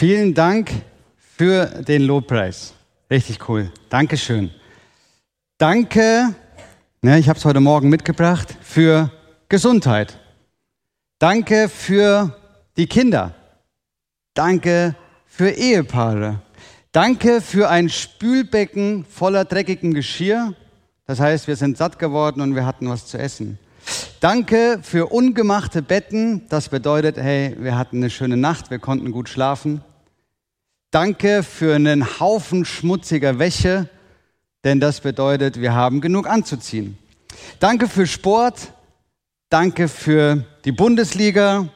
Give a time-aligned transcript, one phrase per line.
[0.00, 0.70] Vielen Dank
[1.36, 2.72] für den Lobpreis.
[3.10, 3.70] Richtig cool.
[3.90, 4.50] Dankeschön.
[5.58, 6.34] Danke,
[7.02, 9.12] ne, ich habe es heute Morgen mitgebracht, für
[9.50, 10.18] Gesundheit.
[11.18, 12.34] Danke für
[12.78, 13.34] die Kinder.
[14.32, 14.96] Danke
[15.26, 16.40] für Ehepaare.
[16.92, 20.54] Danke für ein Spülbecken voller dreckigem Geschirr.
[21.06, 23.58] Das heißt, wir sind satt geworden und wir hatten was zu essen.
[24.20, 26.46] Danke für ungemachte Betten.
[26.48, 29.84] Das bedeutet, hey, wir hatten eine schöne Nacht, wir konnten gut schlafen.
[30.90, 33.88] Danke für einen Haufen schmutziger Wäsche,
[34.64, 36.98] denn das bedeutet, wir haben genug anzuziehen.
[37.60, 38.72] Danke für Sport.
[39.50, 41.68] Danke für die Bundesliga,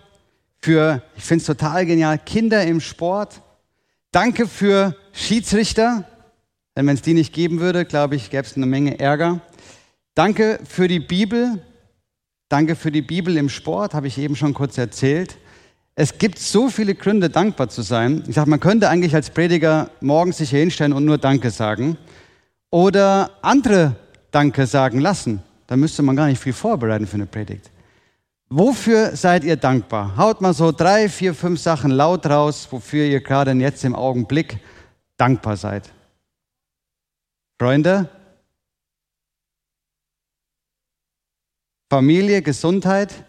[0.63, 3.41] für, ich finde es total genial, Kinder im Sport.
[4.13, 6.05] Danke für Schiedsrichter,
[6.77, 9.41] denn wenn es die nicht geben würde, glaube ich, gäbe es eine Menge Ärger.
[10.15, 11.61] Danke für die Bibel.
[12.49, 15.37] Danke für die Bibel im Sport, habe ich eben schon kurz erzählt.
[15.97, 18.25] Es gibt so viele Gründe, dankbar zu sein.
[18.27, 21.97] Ich sage, man könnte eigentlich als Prediger morgens sich hier hinstellen und nur Danke sagen.
[22.71, 23.95] Oder andere
[24.33, 25.41] Danke sagen lassen.
[25.69, 27.71] Da müsste man gar nicht viel vorbereiten für eine Predigt.
[28.49, 30.17] Wofür seid ihr dankbar?
[30.17, 34.59] Haut mal so drei, vier, fünf Sachen laut raus, wofür ihr gerade jetzt im Augenblick
[35.17, 35.91] dankbar seid.
[37.59, 38.09] Freunde,
[41.89, 43.25] Familie, Gesundheit,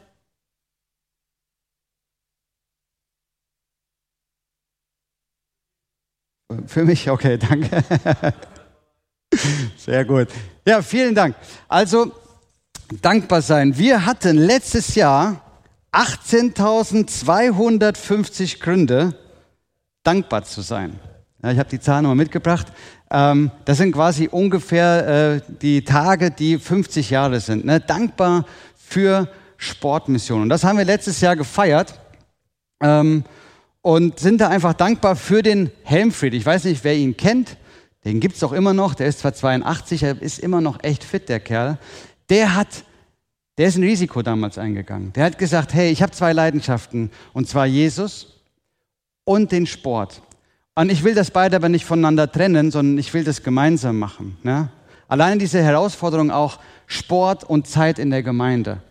[6.67, 7.09] Für mich?
[7.09, 7.84] Okay, danke.
[9.78, 10.30] Sehr gut.
[10.67, 11.36] Ja, vielen Dank.
[11.67, 12.14] Also,
[13.02, 13.78] dankbar sein.
[13.78, 15.42] Wir hatten letztes Jahr
[15.92, 19.14] 18.250 Gründe,
[20.03, 21.00] dankbar zu sein.
[21.42, 22.67] Ja, ich habe die Zahlen nochmal mitgebracht.
[23.11, 27.66] Ähm, das sind quasi ungefähr äh, die Tage, die 50 Jahre sind.
[27.66, 27.80] Ne?
[27.80, 28.45] Dankbar
[28.76, 30.50] für Sportmissionen.
[30.50, 32.00] Das haben wir letztes Jahr gefeiert.
[32.81, 33.23] Ähm,
[33.86, 36.33] und sind da einfach dankbar für den Helmfried.
[36.33, 37.55] Ich weiß nicht, wer ihn kennt.
[38.03, 38.95] Den gibt's auch immer noch.
[38.95, 41.77] Der ist zwar 82, er ist immer noch echt fit, der Kerl.
[42.32, 42.83] Der hat,
[43.59, 45.14] der ist ein Risiko damals eingegangen.
[45.14, 47.11] Der hat gesagt, hey, ich habe zwei Leidenschaften.
[47.32, 48.42] Und zwar Jesus
[49.23, 50.23] und den Sport.
[50.73, 54.36] Und ich will das beide aber nicht voneinander trennen, sondern ich will das gemeinsam machen.
[54.42, 54.70] Ne?
[55.08, 56.58] Allein diese Herausforderung auch
[56.88, 58.82] Sport und Zeit in der Gemeinde.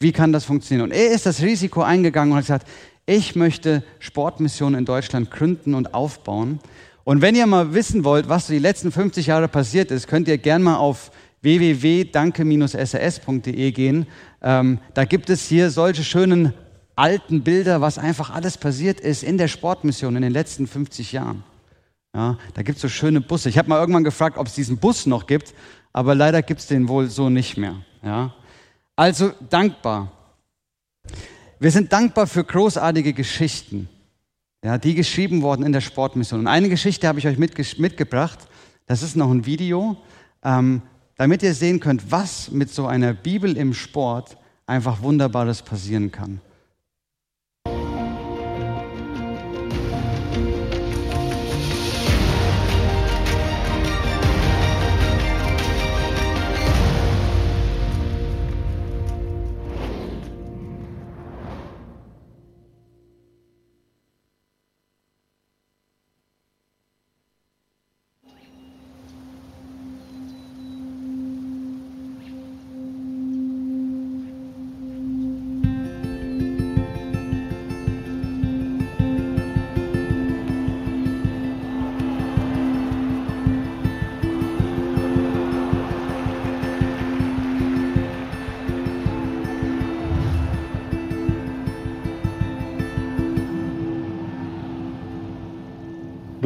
[0.00, 0.90] Wie kann das funktionieren?
[0.90, 2.66] Und er ist das Risiko eingegangen und hat gesagt,
[3.10, 6.60] ich möchte Sportmissionen in Deutschland gründen und aufbauen.
[7.02, 10.38] Und wenn ihr mal wissen wollt, was die letzten 50 Jahre passiert ist, könnt ihr
[10.38, 11.10] gerne mal auf
[11.42, 14.06] www.danke-srs.de gehen.
[14.42, 16.54] Ähm, da gibt es hier solche schönen
[16.94, 21.42] alten Bilder, was einfach alles passiert ist in der Sportmission in den letzten 50 Jahren.
[22.14, 23.48] Ja, da gibt es so schöne Busse.
[23.48, 25.52] Ich habe mal irgendwann gefragt, ob es diesen Bus noch gibt,
[25.92, 27.74] aber leider gibt es den wohl so nicht mehr.
[28.04, 28.32] Ja?
[28.94, 30.12] Also dankbar.
[31.62, 33.90] Wir sind dankbar für großartige Geschichten,
[34.64, 36.40] ja, die geschrieben wurden in der Sportmission.
[36.40, 38.38] Und eine Geschichte habe ich euch mitgebracht.
[38.86, 39.98] Das ist noch ein Video,
[40.42, 40.80] ähm,
[41.18, 46.40] damit ihr sehen könnt, was mit so einer Bibel im Sport einfach Wunderbares passieren kann.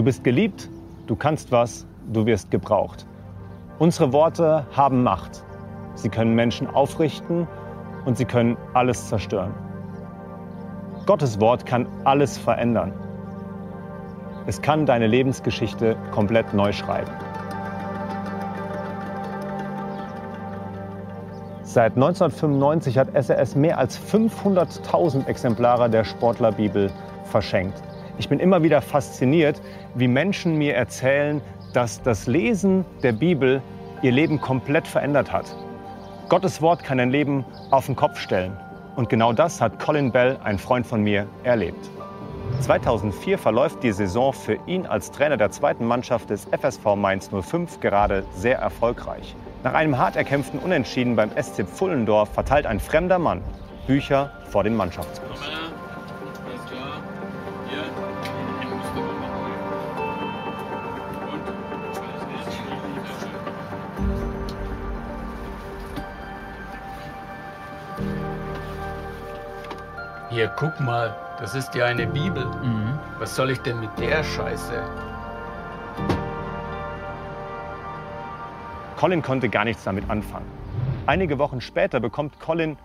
[0.05, 0.69] Du bist geliebt,
[1.07, 3.07] du kannst was, du wirst gebraucht.
[3.79, 5.43] Unsere Worte haben Macht.
[5.95, 7.49] Sie können Menschen aufrichten
[8.05, 9.55] und sie können alles zerstören.
[11.07, 12.93] Gottes Wort kann alles verändern.
[14.47, 17.11] Es kann deine Lebensgeschichte komplett neu schreiben.
[21.63, 26.91] Seit 1995 hat SRS mehr als 500.000 Exemplare der Sportlerbibel
[27.25, 27.83] verschenkt.
[28.17, 29.61] Ich bin immer wieder fasziniert,
[29.95, 31.41] wie Menschen mir erzählen,
[31.73, 33.61] dass das Lesen der Bibel
[34.03, 35.47] ihr Leben komplett verändert hat.
[36.29, 38.57] Gottes Wort kann ein Leben auf den Kopf stellen.
[38.95, 41.91] Und genau das hat Colin Bell, ein Freund von mir, erlebt.
[42.61, 47.81] 2004 verläuft die Saison für ihn als Trainer der zweiten Mannschaft des FSV Mainz 05
[47.81, 49.35] gerade sehr erfolgreich.
[49.65, 53.41] Nach einem hart erkämpften Unentschieden beim SC Pfullendorf verteilt ein fremder Mann
[53.87, 55.41] Bücher vor den Mannschaftsbus.
[70.35, 72.45] Hier, guck mal, das ist ja eine Bibel.
[72.45, 72.99] Mhm.
[73.21, 74.83] Was soll ich denn mit der Scheiße?
[78.97, 80.47] Colin konnte gar nichts damit anfangen.
[81.07, 82.77] Einige Wochen später bekommt Colin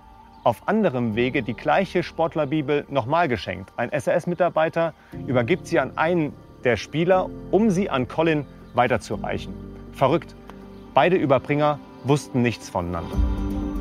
[0.43, 3.73] auf anderem Wege die gleiche Sportlerbibel nochmal geschenkt.
[3.77, 4.93] Ein SAS-Mitarbeiter
[5.25, 9.55] übergibt sie an einen der Spieler, um sie an Colin weiterzureichen.
[9.93, 10.35] Verrückt.
[10.93, 13.17] Beide Überbringer wussten nichts voneinander.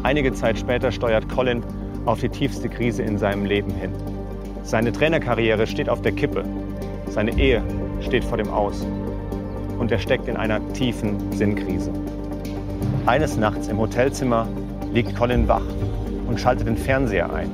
[0.05, 1.63] Einige Zeit später steuert Colin
[2.09, 3.93] auf die tiefste Krise in seinem Leben hin.
[4.63, 6.43] Seine Trainerkarriere steht auf der Kippe.
[7.07, 7.63] Seine Ehe
[8.01, 8.87] steht vor dem Aus.
[9.79, 11.93] Und er steckt in einer tiefen Sinnkrise.
[13.05, 14.49] Eines Nachts im Hotelzimmer
[14.93, 15.67] liegt Colin wach
[16.27, 17.51] und schaltet den Fernseher ein.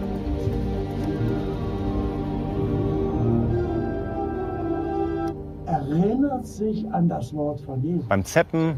[6.34, 8.06] Erinnert sich an das Wort von Jesus.
[8.08, 8.76] Beim Zeppen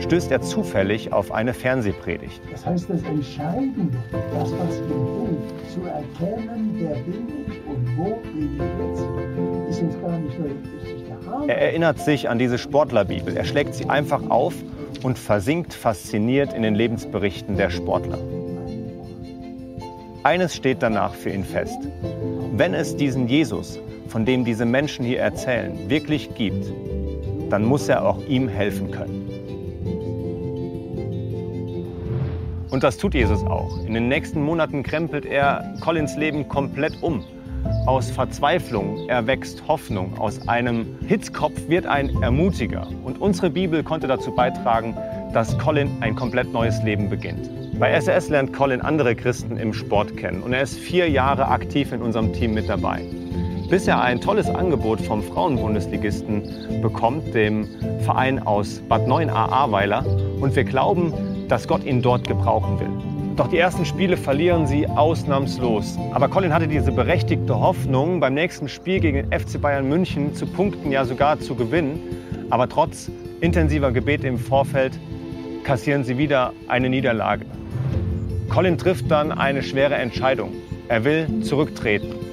[0.00, 2.40] stößt er zufällig auf eine Fernsehpredigt.
[2.50, 8.16] Das heißt, das Entscheidende, das, was ihm hilft, zu erkennen, wer bin ich und wo
[8.16, 10.48] bin ich jetzt, ist jetzt gar nicht nur
[11.32, 11.48] Rahmen.
[11.48, 13.36] Er erinnert sich an diese Sportlerbibel.
[13.36, 14.54] Er schlägt sie einfach auf
[15.02, 18.18] und versinkt fasziniert in den Lebensberichten der Sportler.
[20.24, 21.78] Eines steht danach für ihn fest.
[22.52, 26.72] Wenn es diesen Jesus, von dem diese Menschen hier erzählen, wirklich gibt,
[27.50, 29.26] dann muss er auch ihm helfen können.
[32.70, 33.78] Und das tut Jesus auch.
[33.86, 37.24] In den nächsten Monaten krempelt er Collins Leben komplett um.
[37.86, 40.18] Aus Verzweiflung erwächst Hoffnung.
[40.18, 42.86] Aus einem Hitzkopf wird ein Ermutiger.
[43.04, 44.96] Und unsere Bibel konnte dazu beitragen,
[45.32, 47.48] dass Colin ein komplett neues Leben beginnt.
[47.78, 51.92] Bei SRS lernt Colin andere Christen im Sport kennen und er ist vier Jahre aktiv
[51.92, 53.02] in unserem Team mit dabei.
[53.68, 57.66] Bis er ein tolles Angebot vom Frauenbundesligisten bekommt, dem
[58.04, 60.04] Verein aus Bad 9a Ahrweiler.
[60.40, 61.12] Und wir glauben,
[61.48, 62.90] dass Gott ihn dort gebrauchen will.
[63.34, 65.98] Doch die ersten Spiele verlieren sie ausnahmslos.
[66.12, 70.46] Aber Colin hatte diese berechtigte Hoffnung, beim nächsten Spiel gegen den FC Bayern München zu
[70.46, 72.00] punkten, ja sogar zu gewinnen.
[72.50, 73.10] Aber trotz
[73.40, 74.92] intensiver Gebete im Vorfeld
[75.64, 77.46] kassieren sie wieder eine Niederlage.
[78.48, 80.52] Colin trifft dann eine schwere Entscheidung.
[80.86, 82.25] Er will zurücktreten.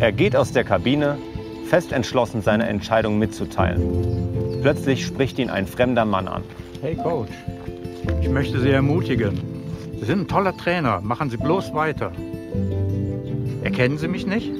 [0.00, 1.18] Er geht aus der Kabine,
[1.66, 4.60] fest entschlossen, seine Entscheidung mitzuteilen.
[4.62, 6.44] Plötzlich spricht ihn ein fremder Mann an.
[6.80, 7.32] Hey Coach,
[8.20, 9.40] ich möchte Sie ermutigen.
[9.98, 12.12] Sie sind ein toller Trainer, machen Sie bloß weiter.
[13.64, 14.52] Erkennen Sie mich nicht?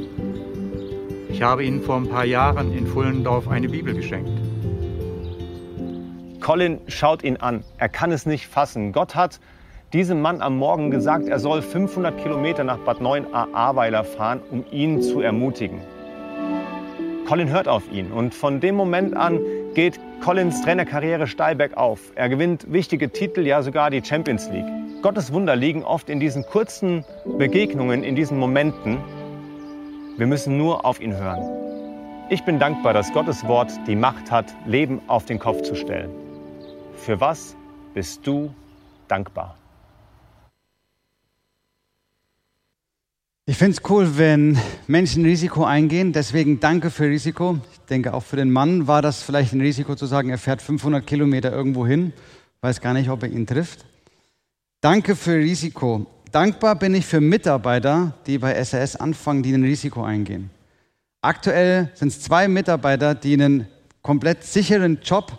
[1.29, 4.33] Ich habe Ihnen vor ein paar Jahren in Fullendorf eine Bibel geschenkt.
[6.41, 7.63] Colin schaut ihn an.
[7.77, 8.91] Er kann es nicht fassen.
[8.91, 9.39] Gott hat
[9.93, 14.65] diesem Mann am Morgen gesagt, er soll 500 Kilometer nach Bad 9a Ahrweiler fahren, um
[14.71, 15.81] ihn zu ermutigen.
[17.27, 19.41] Colin hört auf ihn und von dem Moment an
[19.75, 22.13] geht Collins Trainerkarriere steil bergauf.
[22.15, 24.67] Er gewinnt wichtige Titel, ja sogar die Champions League.
[25.03, 27.05] Gottes Wunder liegen oft in diesen kurzen
[27.39, 28.99] Begegnungen, in diesen Momenten.
[30.17, 31.49] Wir müssen nur auf ihn hören.
[32.31, 36.11] Ich bin dankbar, dass Gottes Wort die Macht hat, Leben auf den Kopf zu stellen.
[36.97, 37.57] Für was
[37.95, 38.51] bist du
[39.07, 39.57] dankbar?
[43.49, 44.59] Ich finde es cool, wenn
[44.89, 46.13] Menschen Risiko eingehen.
[46.13, 47.59] Deswegen danke für Risiko.
[47.73, 50.61] Ich denke, auch für den Mann war das vielleicht ein Risiko zu sagen, er fährt
[50.61, 52.13] 500 Kilometer irgendwo hin.
[52.61, 53.87] Weiß gar nicht, ob er ihn trifft.
[54.83, 56.05] Danke für Risiko.
[56.31, 60.51] Dankbar bin ich für Mitarbeiter, die bei SAS anfangen, die ein Risiko eingehen.
[61.23, 63.67] Aktuell sind es zwei Mitarbeiter, die einen
[64.03, 65.39] komplett sicheren Job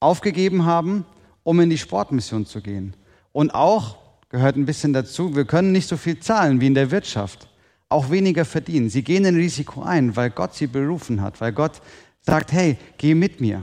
[0.00, 1.04] aufgegeben haben,
[1.42, 2.96] um in die Sportmission zu gehen.
[3.32, 3.98] Und auch
[4.34, 7.46] gehört ein bisschen dazu, wir können nicht so viel zahlen wie in der Wirtschaft,
[7.88, 8.90] auch weniger verdienen.
[8.90, 11.80] Sie gehen ein Risiko ein, weil Gott sie berufen hat, weil Gott
[12.20, 13.62] sagt, hey, geh mit mir,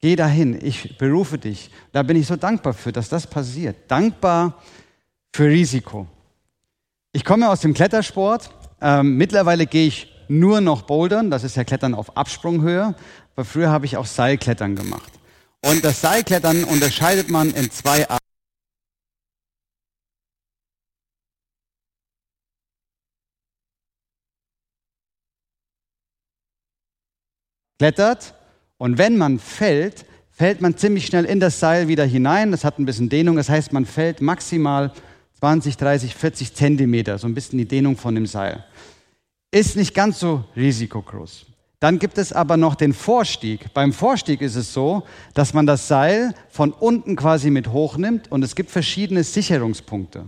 [0.00, 1.72] geh dahin, ich berufe dich.
[1.90, 3.76] Da bin ich so dankbar für, dass das passiert.
[3.88, 4.62] Dankbar
[5.34, 6.06] für Risiko.
[7.10, 8.50] Ich komme aus dem Klettersport.
[8.80, 12.94] Ähm, mittlerweile gehe ich nur noch bouldern, das ist ja Klettern auf Absprunghöhe,
[13.34, 15.12] aber früher habe ich auch Seilklettern gemacht.
[15.64, 18.25] Und das Seilklettern unterscheidet man in zwei Arten.
[27.78, 28.34] Klettert
[28.78, 32.50] und wenn man fällt, fällt man ziemlich schnell in das Seil wieder hinein.
[32.50, 34.92] Das hat ein bisschen Dehnung, das heißt, man fällt maximal
[35.40, 38.64] 20, 30, 40 Zentimeter, so ein bisschen die Dehnung von dem Seil.
[39.50, 41.46] Ist nicht ganz so risikogroß.
[41.78, 43.72] Dann gibt es aber noch den Vorstieg.
[43.74, 45.02] Beim Vorstieg ist es so,
[45.34, 50.26] dass man das Seil von unten quasi mit hochnimmt und es gibt verschiedene Sicherungspunkte.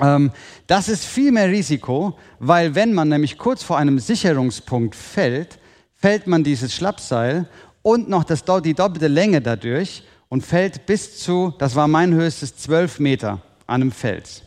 [0.00, 0.30] Ähm,
[0.66, 5.58] das ist viel mehr Risiko, weil wenn man nämlich kurz vor einem Sicherungspunkt fällt,
[6.02, 7.48] fällt man dieses Schlappseil
[7.80, 12.56] und noch das, die doppelte Länge dadurch und fällt bis zu, das war mein höchstes,
[12.56, 14.42] 12 Meter an einem Fels.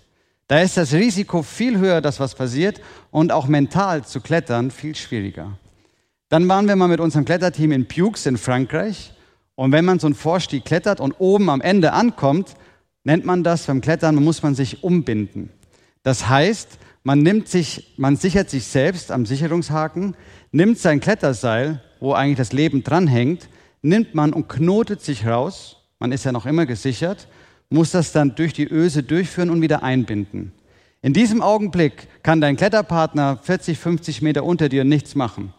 [0.48, 4.96] Da ist das Risiko viel höher, dass was passiert und auch mental zu klettern viel
[4.96, 5.58] schwieriger.
[6.30, 9.14] Dann waren wir mal mit unserem Kletterteam in Pukes in Frankreich.
[9.56, 12.56] Und wenn man so einen Vorstieg klettert und oben am Ende ankommt,
[13.04, 15.50] nennt man das beim Klettern, muss man sich umbinden.
[16.04, 20.16] Das heißt, man nimmt sich, man sichert sich selbst am Sicherungshaken,
[20.52, 23.48] nimmt sein Kletterseil, wo eigentlich das Leben dranhängt,
[23.84, 25.78] nimmt man und knotet sich raus.
[26.00, 27.28] Man ist ja noch immer gesichert,
[27.70, 30.52] muss das dann durch die Öse durchführen und wieder einbinden.
[31.04, 35.54] In diesem Augenblick kann dein Kletterpartner 40, 50 Meter unter dir nichts machen.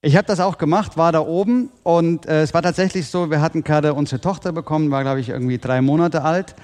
[0.00, 3.42] Ich habe das auch gemacht, war da oben und äh, es war tatsächlich so, wir
[3.42, 6.54] hatten gerade unsere Tochter bekommen, war glaube ich irgendwie drei Monate alt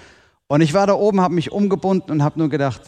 [0.47, 2.81] und ich war da oben, habe mich umgebunden und habe nur gedacht,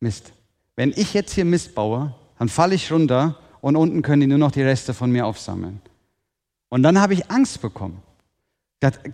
[0.00, 0.32] Mist,
[0.76, 4.38] wenn ich jetzt hier Mist baue, dann falle ich runter und unten können die nur
[4.38, 5.80] noch die Reste von mir aufsammeln.
[6.68, 8.02] Und dann habe ich Angst bekommen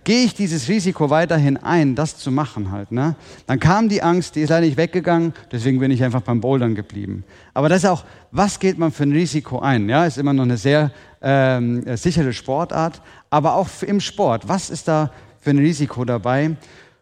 [0.03, 2.91] gehe ich dieses Risiko weiterhin ein, das zu machen halt.
[2.91, 3.15] Ne?
[3.47, 6.75] Dann kam die Angst, die ist leider nicht weggegangen, deswegen bin ich einfach beim Bouldern
[6.75, 7.23] geblieben.
[7.53, 9.89] Aber das ist auch, was geht man für ein Risiko ein?
[9.89, 13.01] Ja, ist immer noch eine sehr ähm, sichere Sportart,
[13.31, 16.55] aber auch im Sport, was ist da für ein Risiko dabei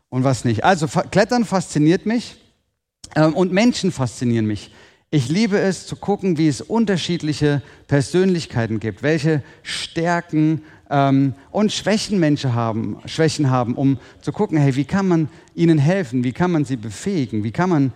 [0.08, 0.64] und was nicht?
[0.64, 2.38] Also Klettern fasziniert mich
[3.16, 4.72] und Menschen faszinieren mich.
[5.12, 12.20] Ich liebe es zu gucken, wie es unterschiedliche Persönlichkeiten gibt, welche Stärken ähm, und Schwächen
[12.20, 16.52] Menschen haben, Schwächen haben, um zu gucken, hey, wie kann man ihnen helfen, wie kann
[16.52, 17.94] man sie befähigen, wie kann man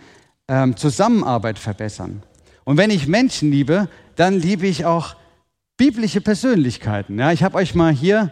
[0.47, 2.21] ähm, Zusammenarbeit verbessern.
[2.65, 5.15] Und wenn ich Menschen liebe, dann liebe ich auch
[5.75, 7.17] biblische Persönlichkeiten.
[7.17, 8.31] Ja, ich habe euch mal hier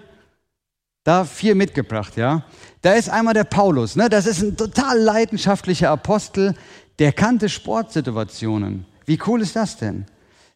[1.06, 2.18] da vier mitgebracht.
[2.18, 2.44] Ja,
[2.82, 3.96] da ist einmal der Paulus.
[3.96, 4.10] Ne?
[4.10, 6.56] Das ist ein total leidenschaftlicher Apostel,
[7.00, 8.86] der kannte Sportsituationen.
[9.06, 10.06] Wie cool ist das denn?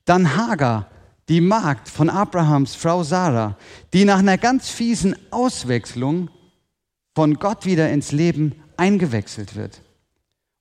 [0.04, 0.88] Dann Hagar,
[1.30, 3.56] die Magd von Abrahams Frau Sarah,
[3.94, 6.30] die nach einer ganz fiesen Auswechslung
[7.14, 9.82] von Gott wieder ins Leben eingewechselt wird.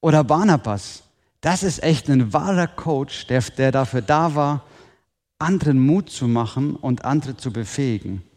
[0.03, 1.05] Oder Barnabas,
[1.41, 4.65] das ist echt ein wahrer Coach, der, der dafür da war,
[5.39, 8.28] anderen Mut zu machen und andere zu befähigen.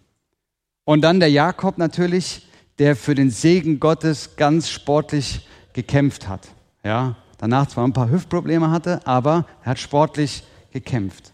[0.91, 2.45] Und dann der Jakob natürlich,
[2.77, 6.49] der für den Segen Gottes ganz sportlich gekämpft hat.
[6.83, 10.43] Ja, danach zwar ein paar Hüftprobleme hatte, aber er hat sportlich
[10.73, 11.31] gekämpft.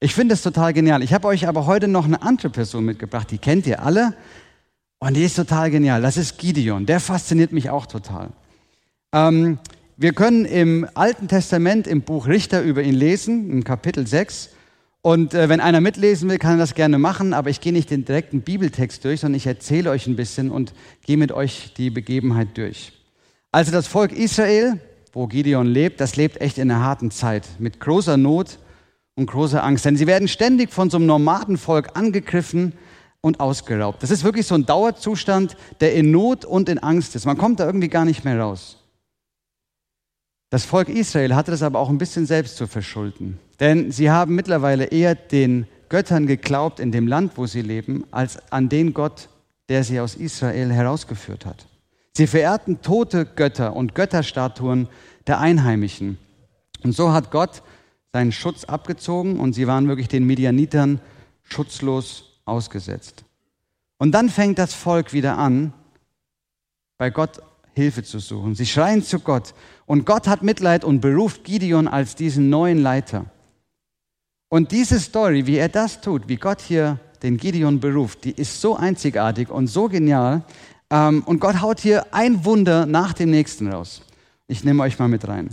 [0.00, 1.02] Ich finde es total genial.
[1.02, 4.12] Ich habe euch aber heute noch eine andere Person mitgebracht, die kennt ihr alle.
[4.98, 6.02] Und die ist total genial.
[6.02, 6.84] Das ist Gideon.
[6.84, 8.32] Der fasziniert mich auch total.
[9.14, 9.60] Ähm,
[9.96, 14.50] wir können im Alten Testament im Buch Richter über ihn lesen, im Kapitel 6.
[15.06, 17.90] Und äh, wenn einer mitlesen will, kann er das gerne machen, aber ich gehe nicht
[17.90, 20.72] den direkten Bibeltext durch, sondern ich erzähle euch ein bisschen und
[21.04, 22.90] gehe mit euch die Begebenheit durch.
[23.52, 24.80] Also das Volk Israel,
[25.12, 28.58] wo Gideon lebt, das lebt echt in einer harten Zeit mit großer Not
[29.14, 32.72] und große Angst, denn sie werden ständig von so einem Nomadenvolk angegriffen
[33.20, 34.02] und ausgeraubt.
[34.02, 37.26] Das ist wirklich so ein Dauerzustand, der in Not und in Angst ist.
[37.26, 38.82] Man kommt da irgendwie gar nicht mehr raus.
[40.54, 44.36] Das Volk Israel hatte das aber auch ein bisschen selbst zu verschulden, denn sie haben
[44.36, 49.30] mittlerweile eher den Göttern geglaubt in dem Land, wo sie leben, als an den Gott,
[49.68, 51.66] der sie aus Israel herausgeführt hat.
[52.16, 54.86] Sie verehrten tote Götter und Götterstatuen
[55.26, 56.18] der Einheimischen.
[56.84, 57.64] Und so hat Gott
[58.12, 61.00] seinen Schutz abgezogen und sie waren wirklich den Medianitern
[61.42, 63.24] schutzlos ausgesetzt.
[63.98, 65.72] Und dann fängt das Volk wieder an,
[66.96, 67.42] bei Gott
[67.74, 68.54] Hilfe zu suchen.
[68.54, 69.54] Sie schreien zu Gott
[69.86, 73.26] und Gott hat Mitleid und beruft Gideon als diesen neuen Leiter.
[74.48, 78.60] Und diese Story, wie er das tut, wie Gott hier den Gideon beruft, die ist
[78.60, 80.44] so einzigartig und so genial.
[80.90, 84.02] Ähm, und Gott haut hier ein Wunder nach dem nächsten raus.
[84.46, 85.50] Ich nehme euch mal mit rein.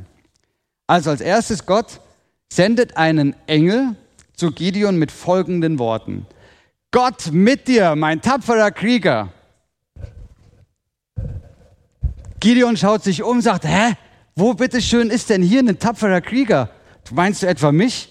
[0.85, 2.01] Also als erstes Gott
[2.51, 3.95] sendet einen Engel
[4.35, 6.27] zu Gideon mit folgenden Worten.
[6.91, 9.31] Gott mit dir, mein tapferer Krieger.
[12.41, 13.93] Gideon schaut sich um, sagt, hä,
[14.35, 16.69] wo bitteschön ist denn hier ein tapferer Krieger?
[17.11, 18.09] Meinst du etwa mich?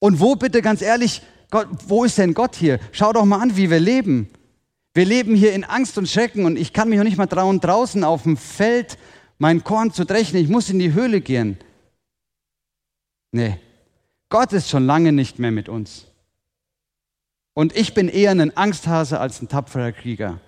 [0.00, 2.80] Und wo bitte ganz ehrlich, Gott, wo ist denn Gott hier?
[2.92, 4.28] Schau doch mal an, wie wir leben.
[4.94, 7.60] Wir leben hier in Angst und Schrecken und ich kann mich noch nicht mal trauen,
[7.60, 8.98] draußen auf dem Feld
[9.38, 10.36] mein Korn zu drechen.
[10.36, 11.58] Ich muss in die Höhle gehen.
[13.32, 13.58] Nee,
[14.30, 16.06] Gott ist schon lange nicht mehr mit uns.
[17.52, 20.40] Und ich bin eher ein Angsthase als ein tapferer Krieger.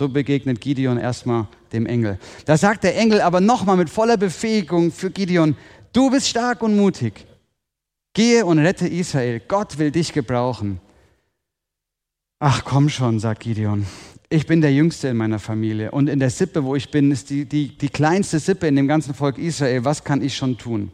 [0.00, 2.18] So begegnet Gideon erstmal dem Engel.
[2.46, 5.58] Da sagt der Engel aber nochmal mit voller Befähigung für Gideon,
[5.92, 7.26] du bist stark und mutig.
[8.14, 9.42] Gehe und rette Israel.
[9.46, 10.80] Gott will dich gebrauchen.
[12.38, 13.84] Ach komm schon, sagt Gideon.
[14.30, 17.28] Ich bin der Jüngste in meiner Familie und in der Sippe, wo ich bin, ist
[17.28, 19.84] die, die, die kleinste Sippe in dem ganzen Volk Israel.
[19.84, 20.92] Was kann ich schon tun?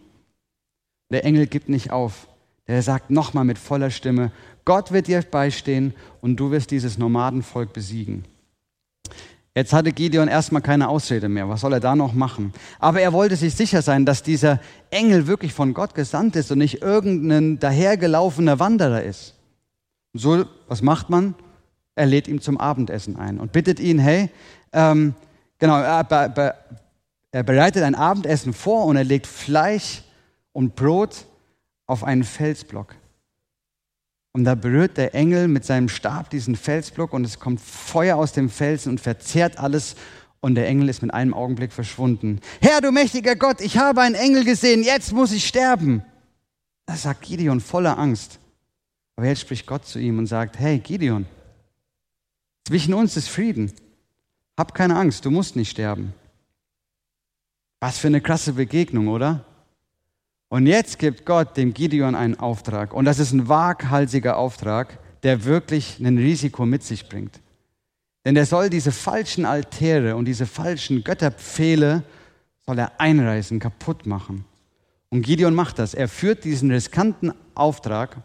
[1.13, 2.27] Der Engel gibt nicht auf.
[2.67, 4.33] Der sagt nochmal mit voller Stimme,
[4.65, 8.25] Gott wird dir beistehen und du wirst dieses Nomadenvolk besiegen.
[9.57, 11.49] Jetzt hatte Gideon erstmal keine Ausrede mehr.
[11.49, 12.53] Was soll er da noch machen?
[12.79, 14.61] Aber er wollte sich sicher sein, dass dieser
[14.91, 19.33] Engel wirklich von Gott gesandt ist und nicht irgendein dahergelaufener Wanderer ist.
[20.13, 21.35] So, was macht man?
[21.95, 24.29] Er lädt ihn zum Abendessen ein und bittet ihn, hey,
[24.75, 25.15] ähm,
[25.59, 26.55] genau, er,
[27.31, 30.03] er bereitet ein Abendessen vor und er legt Fleisch
[30.53, 31.25] und Brot
[31.87, 32.95] auf einen Felsblock.
[34.37, 38.35] Und da berührt der Engel mit seinem Stab diesen Felsblock und es kommt Feuer aus
[38.35, 39.97] dem Felsen und verzehrt alles.
[40.40, 42.40] Und der Engel ist mit einem Augenblick verschwunden.
[42.61, 46.05] Herr, du mächtiger Gott, ich habe einen Engel gesehen, jetzt muss ich sterben.
[46.85, 48.38] Das sagt Gideon voller Angst.
[49.16, 51.25] Aber jetzt spricht Gott zu ihm und sagt, hey Gideon,
[52.66, 53.73] zwischen uns ist Frieden.
[54.59, 56.12] Hab keine Angst, du musst nicht sterben.
[57.81, 59.46] Was für eine krasse Begegnung, oder?
[60.49, 62.95] Und jetzt gibt Gott dem Gideon einen Auftrag.
[62.95, 67.41] Und das ist ein waghalsiger Auftrag, der wirklich ein Risiko mit sich bringt.
[68.25, 72.03] Denn er soll diese falschen Altäre und diese falschen Götterpfähle
[72.65, 74.45] soll er einreißen, kaputt machen.
[75.09, 75.95] Und Gideon macht das.
[75.95, 78.17] Er führt diesen riskanten Auftrag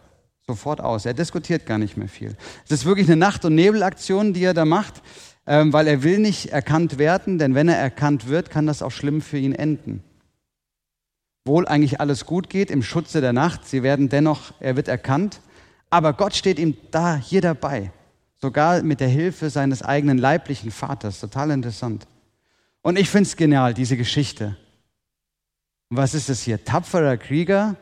[0.45, 1.05] sofort aus.
[1.05, 2.35] Er diskutiert gar nicht mehr viel.
[2.65, 5.01] Es ist wirklich eine Nacht- und Nebelaktion, die er da macht,
[5.47, 8.91] ähm, weil er will nicht erkannt werden, denn wenn er erkannt wird, kann das auch
[8.91, 10.03] schlimm für ihn enden
[11.45, 13.67] wohl eigentlich alles gut geht im Schutze der Nacht.
[13.67, 15.41] Sie werden dennoch, er wird erkannt.
[15.89, 17.91] Aber Gott steht ihm da hier dabei,
[18.37, 21.19] sogar mit der Hilfe seines eigenen leiblichen Vaters.
[21.19, 22.07] Total interessant.
[22.81, 24.57] Und ich finde es genial, diese Geschichte.
[25.89, 26.63] Was ist es hier?
[26.63, 27.75] Tapferer Krieger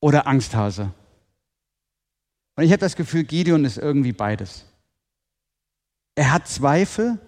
[0.00, 0.92] oder Angsthase?
[2.56, 4.66] Und ich habe das Gefühl, Gideon ist irgendwie beides.
[6.14, 7.18] Er hat Zweifel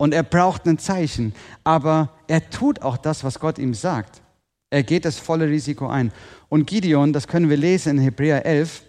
[0.00, 4.22] und er braucht ein Zeichen, aber er tut auch das, was Gott ihm sagt.
[4.70, 6.10] Er geht das volle Risiko ein.
[6.48, 8.82] Und Gideon, das können wir lesen in Hebräer 11,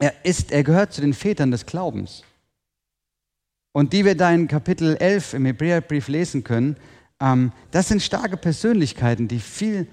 [0.00, 2.24] er, ist, er gehört zu den Vätern des Glaubens.
[3.70, 6.78] Und die wir da in Kapitel 11 im Hebräerbrief lesen können,
[7.20, 9.86] ähm, das sind starke Persönlichkeiten, die viel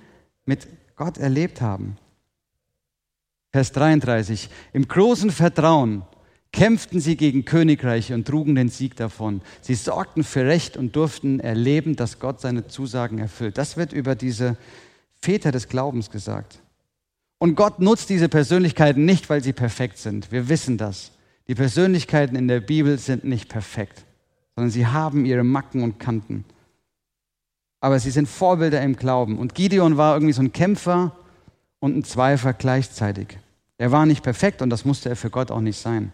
[0.45, 1.97] mit Gott erlebt haben.
[3.51, 4.49] Vers 33.
[4.73, 6.01] Im großen Vertrauen
[6.51, 9.41] kämpften sie gegen Königreiche und trugen den Sieg davon.
[9.61, 13.57] Sie sorgten für Recht und durften erleben, dass Gott seine Zusagen erfüllt.
[13.57, 14.57] Das wird über diese
[15.21, 16.59] Väter des Glaubens gesagt.
[17.37, 20.31] Und Gott nutzt diese Persönlichkeiten nicht, weil sie perfekt sind.
[20.31, 21.11] Wir wissen das.
[21.47, 24.05] Die Persönlichkeiten in der Bibel sind nicht perfekt,
[24.55, 26.45] sondern sie haben ihre Macken und Kanten.
[27.79, 29.39] Aber sie sind Vorbilder im Glauben.
[29.39, 31.15] Und Gideon war irgendwie so ein Kämpfer
[31.79, 33.39] und ein Zweifler gleichzeitig.
[33.77, 36.13] Er war nicht perfekt und das musste er für Gott auch nicht sein.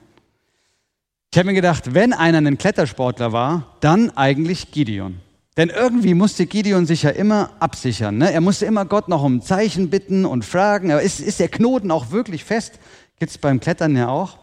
[1.31, 5.19] Ich habe mir gedacht, wenn einer ein Klettersportler war, dann eigentlich Gideon.
[5.57, 8.17] Denn irgendwie musste Gideon sich ja immer absichern.
[8.19, 8.31] Ne?
[8.31, 10.91] Er musste immer Gott noch um Zeichen bitten und fragen.
[10.91, 12.79] Aber ist, ist der Knoten auch wirklich fest?
[13.19, 14.37] Gibt es beim Klettern ja auch,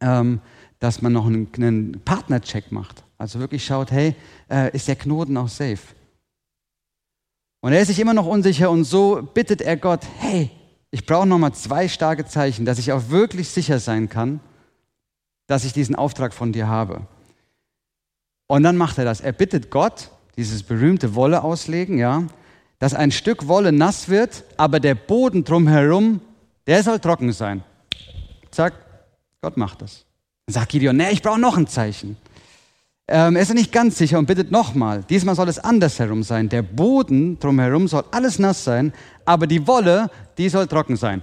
[0.00, 0.40] ähm,
[0.78, 3.04] dass man noch einen, einen Partnercheck macht.
[3.18, 4.16] Also wirklich schaut, hey,
[4.50, 5.94] äh, ist der Knoten auch safe?
[7.60, 10.50] Und er ist sich immer noch unsicher und so bittet er Gott, hey,
[10.90, 14.40] ich brauche noch mal zwei starke Zeichen, dass ich auch wirklich sicher sein kann,
[15.46, 17.02] dass ich diesen Auftrag von dir habe.
[18.46, 19.20] Und dann macht er das.
[19.20, 22.24] Er bittet Gott, dieses berühmte Wolle auslegen, ja,
[22.78, 26.20] dass ein Stück Wolle nass wird, aber der Boden drumherum,
[26.66, 27.62] der soll trocken sein.
[28.50, 28.74] Zack,
[29.40, 30.04] Gott macht das.
[30.46, 32.16] Dann sagt Gideon, nee, ich brauche noch ein Zeichen.
[33.06, 35.04] Ähm, er ist nicht ganz sicher und bittet nochmal.
[35.04, 36.48] Diesmal soll es andersherum sein.
[36.48, 38.92] Der Boden drumherum soll alles nass sein,
[39.24, 41.22] aber die Wolle, die soll trocken sein.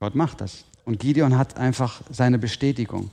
[0.00, 0.64] Gott macht das.
[0.84, 3.10] Und Gideon hat einfach seine Bestätigung.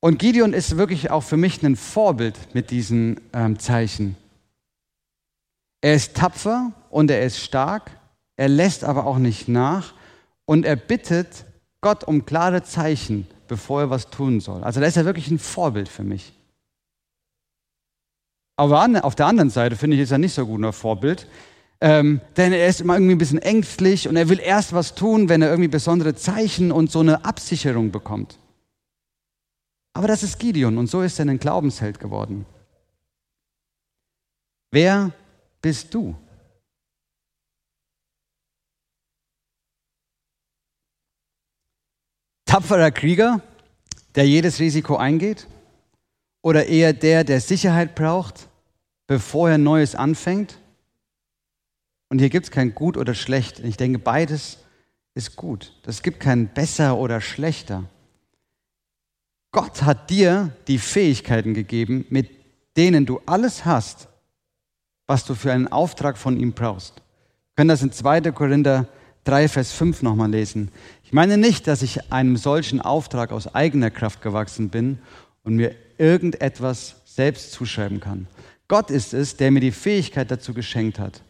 [0.00, 4.16] Und Gideon ist wirklich auch für mich ein Vorbild mit diesen ähm, Zeichen.
[5.80, 7.90] Er ist tapfer und er ist stark,
[8.36, 9.94] er lässt aber auch nicht nach
[10.44, 11.44] und er bittet
[11.80, 14.64] Gott um klare Zeichen, bevor er was tun soll.
[14.64, 16.32] Also da ist er wirklich ein Vorbild für mich.
[18.56, 21.26] Aber auf der anderen Seite finde ich, ist er nicht so gut ein Vorbild,
[21.80, 25.28] ähm, denn er ist immer irgendwie ein bisschen ängstlich und er will erst was tun,
[25.28, 28.38] wenn er irgendwie besondere Zeichen und so eine Absicherung bekommt.
[29.92, 32.46] Aber das ist Gideon und so ist er ein Glaubensheld geworden.
[34.70, 35.12] Wer
[35.62, 36.14] bist du?
[42.46, 43.40] Tapferer Krieger,
[44.14, 45.46] der jedes Risiko eingeht?
[46.42, 48.48] Oder eher der, der Sicherheit braucht,
[49.06, 50.58] bevor er Neues anfängt?
[52.08, 53.60] Und hier gibt es kein Gut oder Schlecht.
[53.60, 54.58] Ich denke, beides
[55.14, 55.72] ist gut.
[55.86, 57.84] Es gibt kein besser oder schlechter.
[59.50, 62.30] Gott hat dir die Fähigkeiten gegeben, mit
[62.76, 64.08] denen du alles hast,
[65.06, 66.96] was du für einen Auftrag von ihm brauchst.
[66.96, 68.32] Wir können das in 2.
[68.32, 68.86] Korinther
[69.24, 70.70] 3, Vers 5 nochmal lesen.
[71.02, 74.98] Ich meine nicht, dass ich einem solchen Auftrag aus eigener Kraft gewachsen bin
[75.42, 78.28] und mir irgendetwas selbst zuschreiben kann.
[78.68, 81.22] Gott ist es, der mir die Fähigkeit dazu geschenkt hat.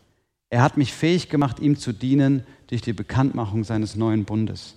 [0.51, 4.77] Er hat mich fähig gemacht, ihm zu dienen durch die Bekanntmachung seines neuen Bundes.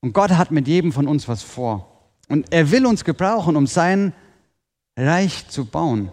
[0.00, 2.10] Und Gott hat mit jedem von uns was vor.
[2.28, 4.12] Und er will uns gebrauchen, um sein
[4.96, 6.10] Reich zu bauen.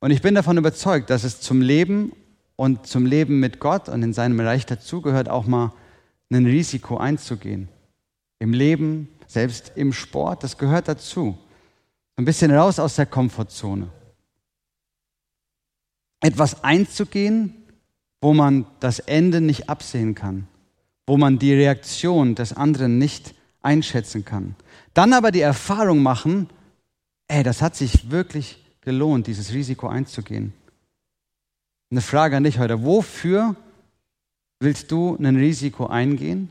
[0.00, 2.12] Und ich bin davon überzeugt, dass es zum Leben
[2.56, 5.72] und zum Leben mit Gott und in seinem Reich dazugehört, auch mal
[6.30, 7.68] ein Risiko einzugehen.
[8.38, 11.38] Im Leben, selbst im Sport, das gehört dazu.
[12.16, 13.88] Ein bisschen raus aus der Komfortzone.
[16.26, 17.54] Etwas einzugehen,
[18.20, 20.48] wo man das Ende nicht absehen kann,
[21.06, 24.56] wo man die Reaktion des anderen nicht einschätzen kann.
[24.92, 26.48] Dann aber die Erfahrung machen,
[27.28, 30.52] ey, das hat sich wirklich gelohnt, dieses Risiko einzugehen.
[31.92, 32.82] Eine Frage an dich heute.
[32.82, 33.54] Wofür
[34.58, 36.50] willst du ein Risiko eingehen?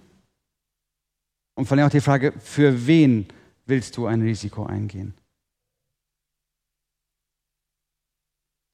[1.56, 3.28] Und vor allem auch die Frage, für wen
[3.66, 5.16] willst du ein Risiko eingehen?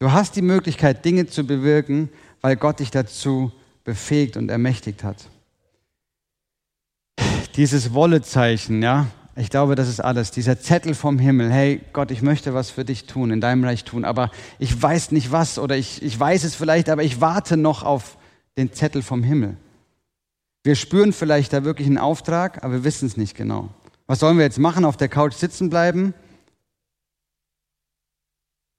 [0.01, 2.09] Du hast die Möglichkeit, Dinge zu bewirken,
[2.41, 3.51] weil Gott dich dazu
[3.83, 5.29] befähigt und ermächtigt hat.
[7.55, 10.31] Dieses Wollezeichen, ja, ich glaube, das ist alles.
[10.31, 11.51] Dieser Zettel vom Himmel.
[11.51, 15.11] Hey Gott, ich möchte was für dich tun, in deinem Reich tun, aber ich weiß
[15.11, 18.17] nicht was oder ich, ich weiß es vielleicht, aber ich warte noch auf
[18.57, 19.55] den Zettel vom Himmel.
[20.63, 23.69] Wir spüren vielleicht da wirklich einen Auftrag, aber wir wissen es nicht genau.
[24.07, 24.83] Was sollen wir jetzt machen?
[24.83, 26.15] Auf der Couch sitzen bleiben?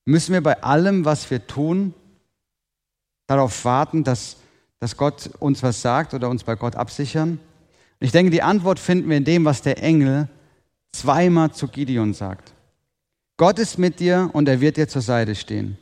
[0.05, 1.95] Müssen wir bei allem, was wir tun,
[3.27, 4.37] darauf warten, dass,
[4.81, 7.39] dass Gott uns was sagt oder uns bei Gott absichern?
[8.01, 10.29] ich denke, die Antwort finden wir in dem, was der Engel
[10.91, 12.53] zweimal zu Gideon sagt.
[13.37, 15.79] Gott ist mit dir und er wird dir zur Seite stehen.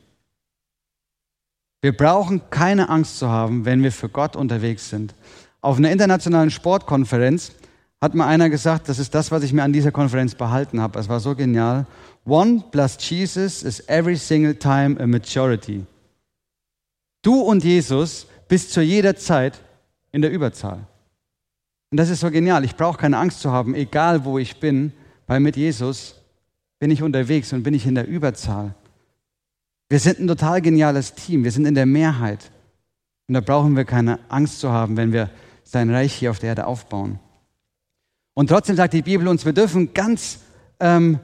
[1.81, 5.15] Wir brauchen keine Angst zu haben, wenn wir für Gott unterwegs sind.
[5.63, 7.53] Auf einer internationalen Sportkonferenz
[8.01, 10.99] hat mal einer gesagt, das ist das, was ich mir an dieser Konferenz behalten habe.
[10.99, 11.87] Es war so genial.
[12.25, 15.85] One plus Jesus is every single time a majority.
[17.23, 19.61] Du und Jesus bist zu jeder Zeit
[20.13, 20.87] in der Überzahl.
[21.91, 22.65] Und das ist so genial.
[22.65, 24.93] Ich brauche keine Angst zu haben, egal wo ich bin,
[25.27, 26.17] weil mit Jesus
[26.79, 28.75] bin ich unterwegs und bin ich in der Überzahl.
[29.91, 31.45] Wir sind ein total geniales Team.
[31.45, 32.51] Wir sind in der Mehrheit.
[33.29, 35.31] Und da brauchen wir keine Angst zu haben, wenn wir
[35.65, 37.19] sein Reich hier auf der Erde aufbauen.
[38.40, 40.38] Und trotzdem sagt die Bibel uns, wir dürfen ganz
[40.81, 41.18] ähm,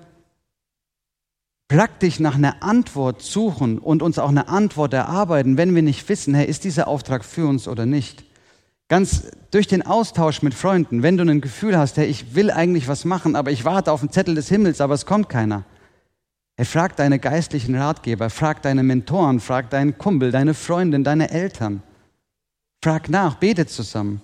[1.66, 6.35] praktisch nach einer Antwort suchen und uns auch eine Antwort erarbeiten, wenn wir nicht wissen,
[6.35, 8.26] hey, ist dieser Auftrag für uns oder nicht.
[8.88, 12.87] Ganz durch den Austausch mit Freunden, wenn du ein Gefühl hast, hey, ich will eigentlich
[12.87, 15.64] was machen, aber ich warte auf den Zettel des Himmels, aber es kommt keiner.
[16.59, 21.83] Hey, frag deine geistlichen Ratgeber, frag deine Mentoren, frag deinen Kumpel, deine Freundin, deine Eltern.
[22.85, 24.20] Frag nach, bete zusammen.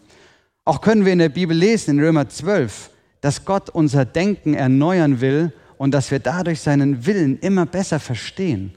[0.64, 5.20] Auch können wir in der Bibel lesen, in Römer 12, dass Gott unser Denken erneuern
[5.20, 8.72] will und dass wir dadurch seinen Willen immer besser verstehen.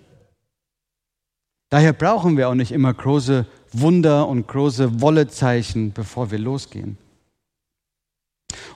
[1.70, 6.98] Daher brauchen wir auch nicht immer große Wunder und große Wollezeichen, bevor wir losgehen.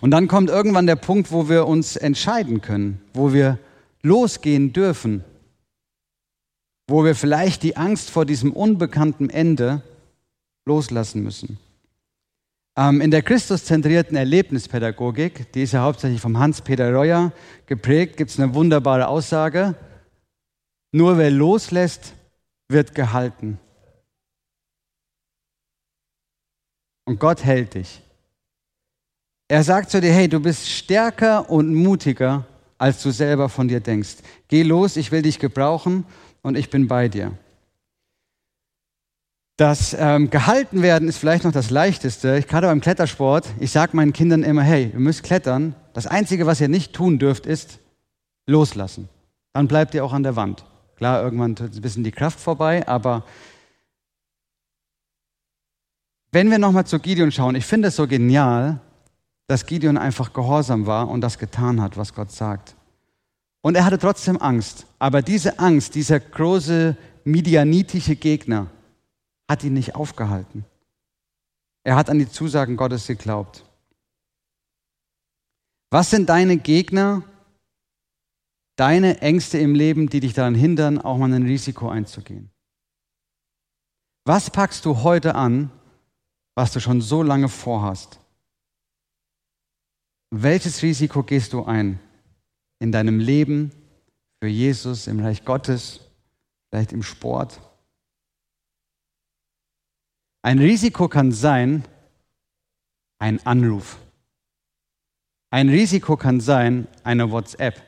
[0.01, 3.57] Und dann kommt irgendwann der Punkt, wo wir uns entscheiden können, wo wir
[4.01, 5.23] losgehen dürfen,
[6.87, 9.81] wo wir vielleicht die Angst vor diesem unbekannten Ende
[10.65, 11.59] loslassen müssen.
[12.79, 17.33] Ähm, in der christuszentrierten Erlebnispädagogik, die ist ja hauptsächlich vom Hans-Peter Reuer
[17.65, 19.75] geprägt, gibt es eine wunderbare Aussage.
[20.93, 22.13] Nur wer loslässt,
[22.69, 23.59] wird gehalten.
[27.03, 28.01] Und Gott hält dich.
[29.49, 32.45] Er sagt zu dir, hey, du bist stärker und mutiger,
[32.77, 34.17] als du selber von dir denkst.
[34.47, 36.05] Geh los, ich will dich gebrauchen
[36.43, 37.37] und ich bin bei dir.
[39.59, 42.37] Das ähm, gehalten werden ist vielleicht noch das Leichteste.
[42.37, 45.75] Ich gerade beim Klettersport, ich sage meinen Kindern immer, hey, ihr müsst klettern.
[45.91, 47.79] Das Einzige, was ihr nicht tun dürft, ist
[48.47, 49.09] loslassen.
[49.51, 50.63] Dann bleibt ihr auch an der Wand.
[50.95, 53.25] Klar, irgendwann ist ein bisschen die Kraft vorbei, aber
[56.31, 58.79] wenn wir nochmal zu Gideon schauen, ich finde es so genial,
[59.47, 62.77] dass Gideon einfach gehorsam war und das getan hat, was Gott sagt.
[63.59, 64.85] Und er hatte trotzdem Angst.
[64.99, 66.95] Aber diese Angst, dieser große
[67.25, 68.67] midianitische Gegner,
[69.49, 70.63] hat ihn nicht aufgehalten.
[71.83, 73.65] Er hat an die Zusagen Gottes geglaubt.
[75.89, 77.23] Was sind deine Gegner,
[78.75, 82.51] deine Ängste im Leben, die dich daran hindern, auch mal ein Risiko einzugehen?
[84.25, 85.71] Was packst du heute an,
[86.55, 88.19] was du schon so lange vorhast?
[90.29, 91.99] Welches Risiko gehst du ein
[92.77, 93.71] in deinem Leben
[94.39, 96.01] für Jesus, im Reich Gottes,
[96.69, 97.59] vielleicht im Sport?
[100.41, 101.83] Ein Risiko kann sein,
[103.19, 103.97] ein Anruf.
[105.51, 107.81] Ein Risiko kann sein, eine WhatsApp.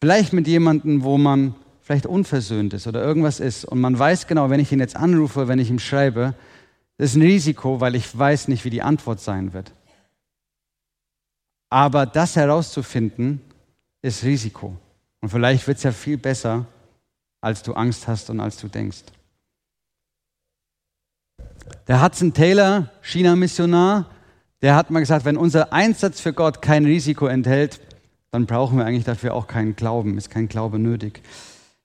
[0.00, 4.50] Vielleicht mit jemandem, wo man vielleicht unversöhnt ist oder irgendwas ist und man weiß genau,
[4.50, 6.34] wenn ich ihn jetzt anrufe, wenn ich ihm schreibe,
[6.96, 9.72] das ist ein Risiko, weil ich weiß nicht, wie die Antwort sein wird.
[11.70, 13.40] Aber das herauszufinden,
[14.00, 14.76] ist Risiko.
[15.20, 16.66] Und vielleicht wird es ja viel besser,
[17.40, 19.02] als du Angst hast und als du denkst.
[21.86, 24.06] Der Hudson Taylor, China-Missionar,
[24.62, 27.80] der hat mal gesagt, wenn unser Einsatz für Gott kein Risiko enthält,
[28.30, 31.22] dann brauchen wir eigentlich dafür auch keinen Glauben, ist kein Glaube nötig.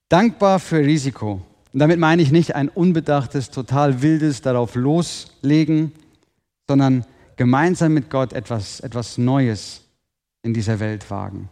[0.08, 1.42] Dankbar für Risiko.
[1.74, 5.92] Und damit meine ich nicht ein unbedachtes, total wildes darauf loslegen,
[6.68, 9.82] sondern gemeinsam mit Gott etwas, etwas Neues
[10.42, 11.50] in dieser Welt wagen.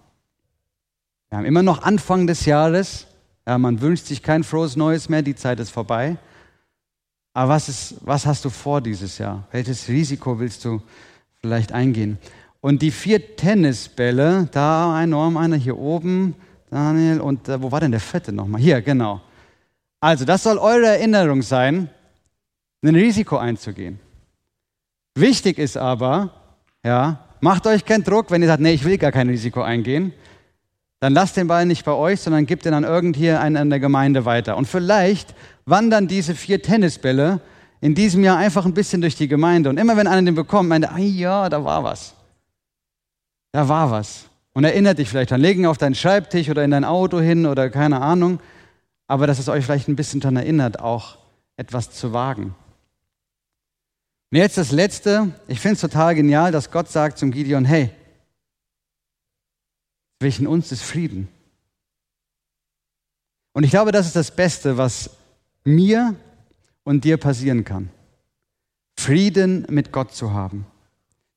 [1.30, 3.06] Wir haben immer noch Anfang des Jahres.
[3.46, 6.18] Ja, man wünscht sich kein frohes Neues mehr, die Zeit ist vorbei.
[7.38, 9.44] Aber was, ist, was hast du vor dieses Jahr?
[9.52, 10.82] Welches Risiko willst du
[11.40, 12.18] vielleicht eingehen?
[12.62, 16.34] Und die vier Tennisbälle, da enorm einer hier oben,
[16.72, 18.60] Daniel, und äh, wo war denn der vierte nochmal?
[18.60, 19.22] Hier, genau.
[20.00, 21.92] Also, das soll eure Erinnerung sein,
[22.82, 24.00] ein Risiko einzugehen.
[25.14, 26.32] Wichtig ist aber,
[26.84, 30.12] ja, macht euch keinen Druck, wenn ihr sagt, nee, ich will gar kein Risiko eingehen.
[31.00, 33.80] Dann lasst den Ball nicht bei euch, sondern gebt ihn an irgendhier einen in der
[33.80, 34.58] Gemeinde weiter.
[34.58, 37.40] Und vielleicht wandern diese vier Tennisbälle
[37.82, 39.70] in diesem Jahr einfach ein bisschen durch die Gemeinde.
[39.70, 42.16] Und immer wenn einer den bekommt, meint er, ah ja, da war was.
[43.52, 44.26] Da war was.
[44.54, 47.70] Und erinnert dich vielleicht an legen auf deinen Schreibtisch oder in dein Auto hin oder
[47.70, 48.40] keine Ahnung.
[49.08, 51.20] Aber dass es euch vielleicht ein bisschen daran erinnert, auch
[51.58, 52.56] etwas zu wagen.
[54.32, 55.32] Und jetzt das Letzte.
[55.48, 57.92] Ich finde es total genial, dass Gott sagt zum Gideon, hey,
[60.20, 61.28] zwischen uns ist Frieden.
[63.54, 65.10] Und ich glaube, das ist das Beste, was
[65.64, 66.16] mir
[66.84, 67.90] und dir passieren kann.
[68.98, 70.66] Frieden mit Gott zu haben.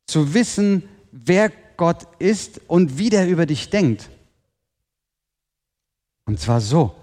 [0.07, 4.11] Zu wissen, wer Gott ist und wie der über dich denkt.
[6.27, 6.95] Und zwar so.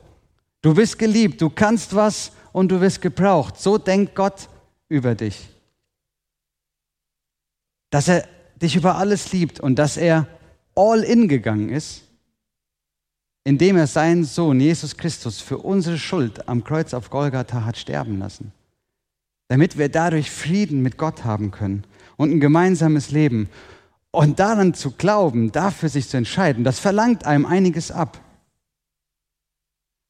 [0.61, 3.59] Du bist geliebt, du kannst was und du wirst gebraucht.
[3.59, 4.49] So denkt Gott
[4.89, 5.49] über dich.
[7.89, 10.27] Dass er dich über alles liebt und dass er
[10.77, 12.03] all in gegangen ist
[13.47, 18.19] indem er seinen Sohn Jesus Christus für unsere Schuld am Kreuz auf Golgatha hat sterben
[18.19, 18.51] lassen,
[19.47, 21.85] damit wir dadurch Frieden mit Gott haben können
[22.17, 23.47] und ein gemeinsames Leben.
[24.11, 28.19] Und daran zu glauben, dafür sich zu entscheiden, das verlangt einem einiges ab.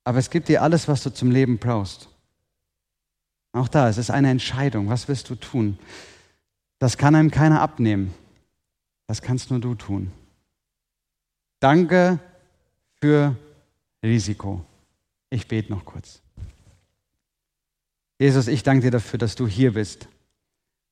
[0.03, 2.09] Aber es gibt dir alles, was du zum Leben brauchst.
[3.51, 4.89] Auch da, es ist eine Entscheidung.
[4.89, 5.77] Was wirst du tun?
[6.79, 8.15] Das kann einem keiner abnehmen.
[9.05, 10.11] Das kannst nur du tun.
[11.59, 12.19] Danke
[12.99, 13.35] für
[14.03, 14.63] Risiko.
[15.29, 16.21] Ich bete noch kurz.
[18.19, 20.07] Jesus, ich danke dir dafür, dass du hier bist.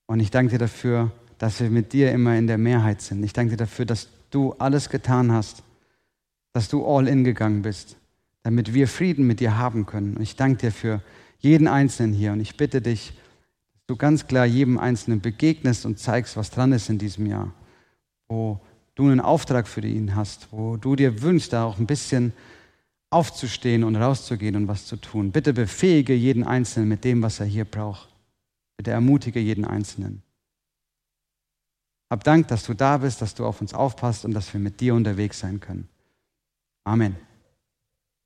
[0.07, 3.23] Und ich danke dir dafür, dass wir mit dir immer in der Mehrheit sind.
[3.23, 5.63] Ich danke dir dafür, dass du alles getan hast,
[6.53, 7.97] dass du all in gegangen bist,
[8.43, 10.15] damit wir Frieden mit dir haben können.
[10.15, 11.01] Und ich danke dir für
[11.39, 12.31] jeden Einzelnen hier.
[12.31, 13.13] Und ich bitte dich,
[13.73, 17.53] dass du ganz klar jedem Einzelnen begegnest und zeigst, was dran ist in diesem Jahr,
[18.27, 18.59] wo
[18.95, 22.33] du einen Auftrag für ihn hast, wo du dir wünschst, da auch ein bisschen
[23.09, 25.31] aufzustehen und rauszugehen und was zu tun.
[25.31, 28.09] Bitte befähige jeden Einzelnen mit dem, was er hier braucht.
[28.77, 30.21] Bitte ermutige jeden Einzelnen.
[32.09, 34.79] Hab Dank, dass du da bist, dass du auf uns aufpasst und dass wir mit
[34.79, 35.87] dir unterwegs sein können.
[36.83, 37.15] Amen.